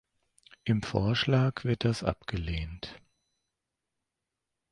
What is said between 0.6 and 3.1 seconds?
Im Vorschlag wird das abgelehnt.